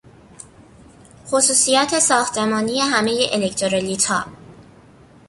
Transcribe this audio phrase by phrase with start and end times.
[1.25, 4.25] خصوصیات ساختمانی همهی الکترولیتها